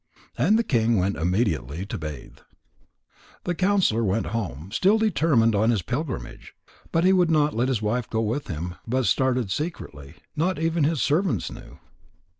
And 0.35 0.57
the 0.57 0.63
king 0.63 0.97
went 0.97 1.15
immediately 1.15 1.85
to 1.85 1.95
bathe. 1.99 2.37
The 3.43 3.53
counsellor 3.53 4.03
went 4.03 4.25
home, 4.33 4.71
still 4.71 4.97
determined 4.97 5.53
on 5.53 5.69
his 5.69 5.83
pilgrimage. 5.83 6.55
He 7.03 7.13
would 7.13 7.29
not 7.29 7.53
let 7.53 7.67
his 7.67 7.83
wife 7.83 8.09
go 8.09 8.21
with 8.21 8.47
him, 8.47 8.73
but 8.87 9.05
started 9.05 9.51
secretly. 9.51 10.15
Not 10.35 10.57
even 10.57 10.85
his 10.85 11.03
servants 11.03 11.51
knew. 11.51 11.77